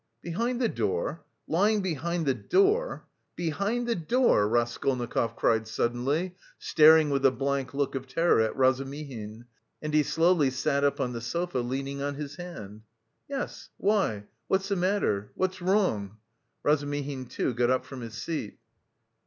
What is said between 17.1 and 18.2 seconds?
too, got up from his